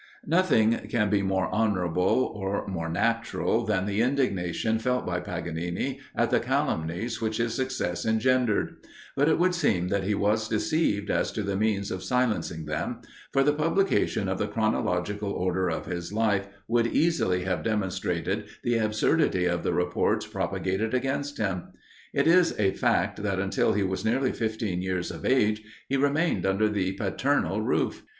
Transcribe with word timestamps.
Nothing 0.25 0.71
can 0.89 1.11
be 1.11 1.21
more 1.21 1.47
honourable 1.53 2.31
or 2.33 2.65
more 2.67 2.89
natural 2.89 3.63
than 3.63 3.85
the 3.85 4.01
indignation 4.01 4.79
felt 4.79 5.05
by 5.05 5.19
Paganini 5.19 5.99
at 6.15 6.31
the 6.31 6.39
calumnies 6.39 7.21
which 7.21 7.37
his 7.37 7.53
success 7.53 8.03
engendered; 8.03 8.77
but 9.15 9.29
it 9.29 9.37
would 9.37 9.53
seem 9.53 9.89
that 9.89 10.03
he 10.03 10.15
was 10.15 10.47
deceived 10.49 11.11
as 11.11 11.31
to 11.33 11.43
the 11.43 11.55
means 11.55 11.91
of 11.91 12.03
silencing 12.03 12.65
them: 12.65 13.01
for 13.31 13.43
the 13.43 13.53
publication 13.53 14.27
of 14.27 14.39
the 14.39 14.47
chronological 14.47 15.33
order 15.33 15.69
of 15.69 15.85
his 15.85 16.11
life 16.11 16.47
would 16.67 16.87
easily 16.87 17.43
have 17.43 17.61
demonstrated 17.61 18.45
the 18.63 18.79
absurdity 18.79 19.45
of 19.45 19.61
the 19.61 19.71
reports 19.71 20.25
propagated 20.25 20.95
against 20.95 21.37
him. 21.37 21.65
It 22.11 22.25
is 22.25 22.59
a 22.59 22.73
fact, 22.73 23.21
that 23.21 23.37
until 23.39 23.73
he 23.73 23.83
was 23.83 24.03
nearly 24.03 24.31
fifteen 24.31 24.81
years 24.81 25.11
of 25.11 25.27
age, 25.27 25.61
he 25.87 25.95
remained 25.95 26.43
under 26.43 26.69
the 26.69 26.93
paternal 26.93 27.61
roof. 27.61 28.01